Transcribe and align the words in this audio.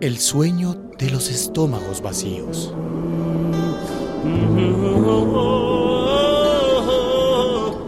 El 0.00 0.18
sueño 0.18 0.76
de 0.98 1.10
los 1.10 1.28
estómagos 1.28 2.00
vacíos. 2.00 2.72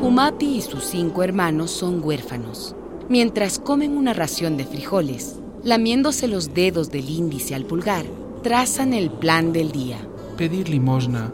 Pumapi 0.01 0.57
y 0.57 0.63
sus 0.63 0.83
cinco 0.85 1.23
hermanos 1.23 1.71
son 1.71 2.03
huérfanos. 2.03 2.75
Mientras 3.09 3.61
comen 3.61 3.97
una 3.97 4.15
ración 4.15 4.57
de 4.57 4.65
frijoles, 4.65 5.37
lamiéndose 5.63 6.27
los 6.27 6.53
dedos 6.53 6.91
del 6.91 7.09
índice 7.09 7.55
al 7.55 7.65
pulgar, 7.65 8.07
trazan 8.43 8.95
el 8.95 9.11
plan 9.11 9.53
del 9.53 9.71
día. 9.71 9.99
Pedir 10.37 10.69
limosna. 10.69 11.33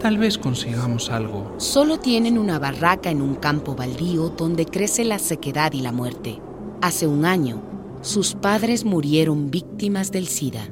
Tal 0.00 0.18
vez 0.18 0.36
consigamos 0.36 1.08
algo. 1.08 1.54
Solo 1.56 1.98
tienen 1.98 2.36
una 2.36 2.58
barraca 2.58 3.10
en 3.10 3.22
un 3.22 3.36
campo 3.36 3.74
baldío 3.74 4.28
donde 4.28 4.66
crece 4.66 5.04
la 5.04 5.18
sequedad 5.18 5.72
y 5.72 5.80
la 5.80 5.92
muerte. 5.92 6.40
Hace 6.82 7.06
un 7.06 7.26
año, 7.26 7.60
sus 8.00 8.34
padres 8.34 8.86
murieron 8.86 9.50
víctimas 9.50 10.10
del 10.10 10.26
SIDA. 10.28 10.66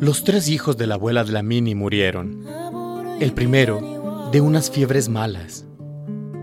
Los 0.00 0.24
tres 0.24 0.48
hijos 0.48 0.76
de 0.76 0.86
la 0.88 0.94
abuela 0.96 1.22
de 1.22 1.30
la 1.30 1.44
Mini 1.44 1.76
murieron. 1.76 2.44
El 3.20 3.32
primero, 3.34 4.28
de 4.32 4.40
unas 4.40 4.68
fiebres 4.68 5.08
malas. 5.08 5.64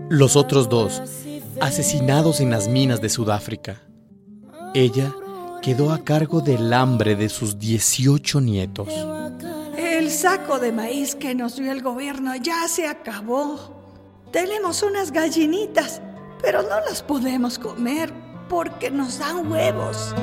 Los 0.08 0.34
otros 0.34 0.70
dos, 0.70 1.02
asesinados 1.60 2.40
en 2.40 2.48
las 2.48 2.68
minas 2.68 3.02
de 3.02 3.10
Sudáfrica. 3.10 3.82
Ella 4.72 5.14
quedó 5.60 5.92
a 5.92 6.04
cargo 6.04 6.40
del 6.40 6.72
hambre 6.72 7.16
de 7.16 7.28
sus 7.28 7.58
18 7.58 8.40
nietos. 8.40 8.88
El 9.98 10.12
saco 10.12 10.60
de 10.60 10.70
maíz 10.70 11.16
que 11.16 11.34
nos 11.34 11.56
dio 11.56 11.72
el 11.72 11.82
gobierno 11.82 12.36
ya 12.36 12.68
se 12.68 12.86
acabó. 12.86 13.82
Tenemos 14.30 14.84
unas 14.84 15.10
gallinitas, 15.10 16.00
pero 16.40 16.62
no 16.62 16.78
las 16.88 17.02
podemos 17.02 17.58
comer 17.58 18.12
porque 18.48 18.92
nos 18.92 19.18
dan 19.18 19.50
huevos. 19.50 20.14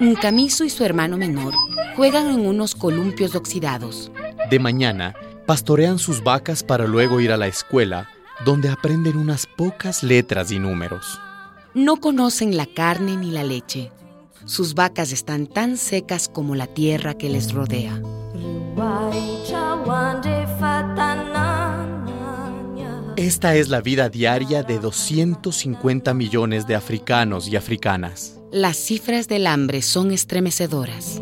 Un 0.00 0.14
camiso 0.14 0.64
y 0.64 0.70
su 0.70 0.82
hermano 0.82 1.18
menor 1.18 1.52
juegan 1.96 2.30
en 2.30 2.46
unos 2.46 2.74
columpios 2.74 3.34
oxidados. 3.34 4.10
De 4.48 4.58
mañana, 4.58 5.14
pastorean 5.46 5.98
sus 5.98 6.24
vacas 6.24 6.62
para 6.62 6.86
luego 6.86 7.20
ir 7.20 7.32
a 7.32 7.36
la 7.36 7.48
escuela, 7.48 8.08
donde 8.46 8.70
aprenden 8.70 9.18
unas 9.18 9.44
pocas 9.44 10.02
letras 10.02 10.50
y 10.50 10.58
números. 10.58 11.20
No 11.74 11.96
conocen 11.96 12.56
la 12.56 12.66
carne 12.66 13.16
ni 13.16 13.32
la 13.32 13.42
leche. 13.42 13.90
Sus 14.44 14.74
vacas 14.74 15.10
están 15.10 15.48
tan 15.48 15.76
secas 15.76 16.28
como 16.28 16.54
la 16.54 16.68
tierra 16.68 17.14
que 17.14 17.28
les 17.28 17.52
rodea. 17.52 18.00
Esta 23.16 23.56
es 23.56 23.68
la 23.68 23.80
vida 23.80 24.08
diaria 24.08 24.62
de 24.62 24.78
250 24.78 26.14
millones 26.14 26.68
de 26.68 26.76
africanos 26.76 27.48
y 27.48 27.56
africanas. 27.56 28.40
Las 28.52 28.76
cifras 28.76 29.26
del 29.26 29.48
hambre 29.48 29.82
son 29.82 30.12
estremecedoras. 30.12 31.20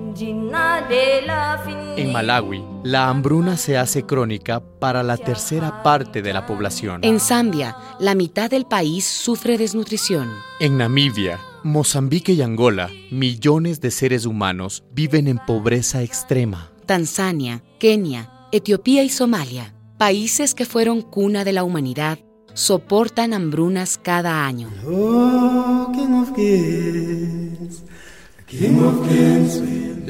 En 1.97 2.12
Malawi, 2.12 2.64
la 2.83 3.08
hambruna 3.08 3.56
se 3.56 3.78
hace 3.78 4.05
crónica 4.05 4.61
para 4.61 5.03
la 5.03 5.17
tercera 5.17 5.83
parte 5.83 6.22
de 6.22 6.33
la 6.33 6.47
población. 6.47 7.00
En 7.05 7.20
Zambia, 7.20 7.77
la 7.98 8.14
mitad 8.14 8.50
del 8.50 8.67
país 8.67 9.05
sufre 9.05 9.56
desnutrición. 9.58 10.30
En 10.61 10.78
Namibia, 10.78 11.39
Mozambique 11.62 12.33
y 12.33 12.42
Angola, 12.42 12.91
millones 13.11 13.80
de 13.80 13.91
seres 13.91 14.27
humanos 14.27 14.84
viven 14.92 15.28
en 15.28 15.39
pobreza 15.39 16.03
extrema. 16.03 16.70
Tanzania, 16.86 17.62
Kenia, 17.78 18.30
Etiopía 18.52 19.02
y 19.05 19.08
Somalia, 19.08 19.74
países 19.96 20.55
que 20.55 20.67
fueron 20.67 21.02
cuna 21.02 21.45
de 21.45 21.52
la 21.52 21.64
humanidad, 21.64 22.19
soportan 22.55 23.33
hambrunas 23.33 23.98
cada 23.98 24.45
año. 24.45 24.69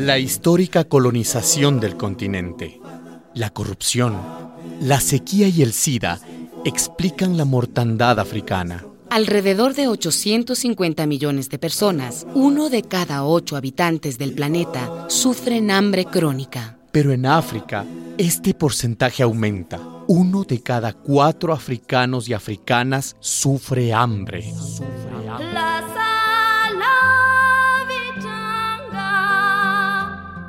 La 0.02 0.18
histórica 0.18 0.82
colonización 0.82 1.78
del 1.78 1.96
continente, 1.96 2.80
la 3.34 3.50
corrupción, 3.50 4.18
la 4.80 4.98
sequía 4.98 5.46
y 5.46 5.62
el 5.62 5.72
SIDA 5.72 6.18
explican 6.64 7.36
la 7.36 7.44
mortandad 7.44 8.18
africana. 8.18 8.84
Alrededor 9.10 9.74
de 9.74 9.86
850 9.86 11.06
millones 11.06 11.50
de 11.50 11.58
personas, 11.60 12.26
uno 12.34 12.68
de 12.68 12.82
cada 12.82 13.24
ocho 13.24 13.54
habitantes 13.54 14.18
del 14.18 14.32
planeta, 14.32 15.06
sufren 15.08 15.70
hambre 15.70 16.04
crónica. 16.06 16.78
Pero 16.90 17.12
en 17.12 17.24
África, 17.24 17.84
este 18.18 18.54
porcentaje 18.54 19.22
aumenta. 19.22 19.78
Uno 20.08 20.42
de 20.42 20.60
cada 20.60 20.94
cuatro 20.94 21.52
africanos 21.52 22.28
y 22.28 22.34
africanas 22.34 23.14
sufre 23.20 23.92
hambre. 23.92 24.52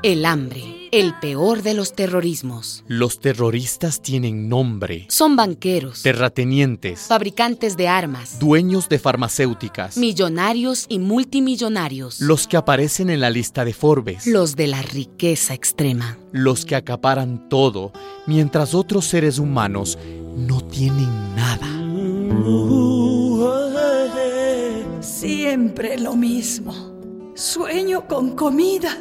El 0.04 0.26
hambre, 0.26 0.90
el 0.92 1.14
peor 1.22 1.62
de 1.62 1.74
los 1.74 1.94
terrorismos. 1.94 2.84
Los 2.88 3.22
terroristas 3.22 4.02
tienen 4.02 4.50
nombre. 4.50 5.06
Son 5.08 5.38
banqueros, 5.38 6.02
Terratenientes, 6.02 7.02
fabricantes 7.08 7.78
de 7.78 7.88
armas, 7.88 8.38
dueños 8.38 8.90
de 8.90 9.00
farmacéuticas, 9.00 9.96
millonarios 9.98 10.88
y 10.90 11.00
multimillonarios. 11.00 12.20
los 12.20 12.48
que 12.48 12.58
aparecen 12.58 13.10
en 13.10 13.22
la 13.22 13.30
lista 13.30 13.64
de 13.64 13.74
Forbes, 13.74 14.28
Los 14.28 14.58
de 14.58 14.68
la 14.68 14.82
riqueza 14.82 15.54
extrema. 15.54 16.18
los 16.34 16.66
que 16.66 16.76
acaparan 16.76 17.48
todo, 17.48 17.94
mientras 18.28 18.74
otros 18.74 19.06
seres 19.06 19.40
humanos 19.40 19.98
no 20.36 20.60
tienen 20.66 21.34
nada. 21.36 21.70
Siempre 25.02 25.98
lo 25.98 26.16
mismo. 26.18 26.92
Sueño 27.36 28.06
con 28.08 28.36
comida. 28.36 28.98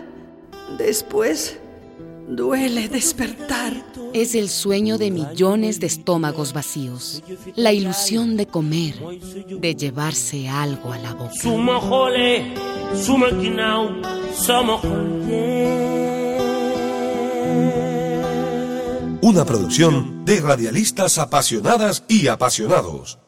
Después 0.78 1.58
duele 2.28 2.88
despertar. 2.88 3.72
Es 4.12 4.34
el 4.34 4.48
sueño 4.48 4.98
de 4.98 5.10
millones 5.10 5.80
de 5.80 5.86
estómagos 5.86 6.52
vacíos. 6.52 7.22
La 7.56 7.72
ilusión 7.72 8.36
de 8.36 8.46
comer, 8.46 8.94
de 9.48 9.74
llevarse 9.74 10.48
algo 10.48 10.92
a 10.92 10.98
la 10.98 11.14
boca. 11.14 11.32
Una 19.22 19.44
producción 19.44 20.24
de 20.24 20.40
radialistas 20.40 21.18
apasionadas 21.18 22.04
y 22.08 22.26
apasionados. 22.26 23.18